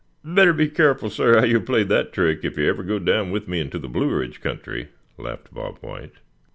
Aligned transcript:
"Better 0.25 0.51
be 0.51 0.67
careful, 0.67 1.11
suh, 1.11 1.39
how 1.41 1.45
you 1.45 1.59
play 1.59 1.83
that 1.83 2.11
trick, 2.11 2.39
if 2.43 2.57
ever 2.57 2.81
you 2.81 2.87
go 2.87 2.97
down 2.97 3.29
with 3.29 3.47
me 3.47 3.59
into 3.59 3.77
the 3.77 3.87
Blue 3.87 4.09
Ridge 4.11 4.41
country," 4.41 4.87
laughed 5.19 5.53
Bob 5.53 5.77
White. 5.81 6.13